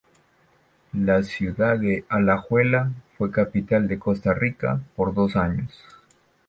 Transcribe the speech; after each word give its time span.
La 0.93 1.21
ciudad 1.21 1.77
de 1.77 2.05
Alajuela 2.09 2.89
fue 3.19 3.29
capital 3.29 3.87
de 3.87 3.99
Costa 3.99 4.33
Rica 4.33 4.81
por 4.95 5.13
dos 5.13 5.35
años. 5.35 5.79